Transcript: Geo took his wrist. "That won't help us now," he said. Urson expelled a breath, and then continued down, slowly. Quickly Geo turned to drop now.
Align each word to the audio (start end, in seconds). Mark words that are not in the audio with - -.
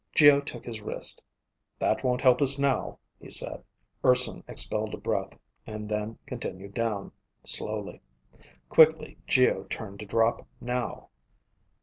Geo 0.15 0.41
took 0.41 0.65
his 0.65 0.81
wrist. 0.81 1.21
"That 1.77 2.03
won't 2.03 2.21
help 2.21 2.41
us 2.41 2.57
now," 2.57 2.97
he 3.19 3.29
said. 3.29 3.63
Urson 4.03 4.43
expelled 4.47 4.95
a 4.95 4.97
breath, 4.97 5.37
and 5.67 5.87
then 5.87 6.17
continued 6.25 6.73
down, 6.73 7.11
slowly. 7.43 8.01
Quickly 8.67 9.19
Geo 9.27 9.65
turned 9.65 9.99
to 9.99 10.07
drop 10.07 10.47
now. 10.59 11.09